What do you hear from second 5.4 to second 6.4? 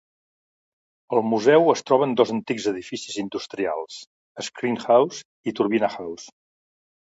i Turbine House.